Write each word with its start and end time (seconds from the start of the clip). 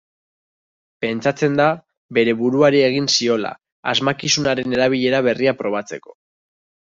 Pentsatzen 1.03 1.59
da 1.59 1.67
bere 2.19 2.33
buruari 2.39 2.81
egin 2.85 3.09
ziola, 3.17 3.51
asmakizunaren 3.93 4.75
erabilera 4.79 5.21
berria 5.29 5.55
probatzeko. 5.61 6.19